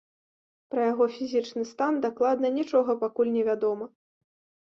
[0.75, 3.85] Пра яго фізічны стан дакладна нічога пакуль невядома.